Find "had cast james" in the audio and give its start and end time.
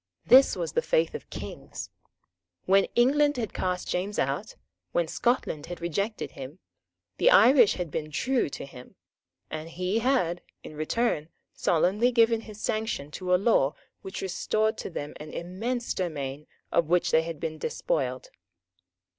3.37-4.17